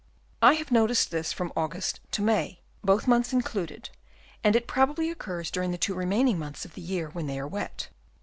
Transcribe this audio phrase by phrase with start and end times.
[0.41, 3.91] I have noticed this from August to May, both months included,
[4.43, 7.47] and it probably occurs during the two remaining months of the year when they are
[7.47, 7.89] wet.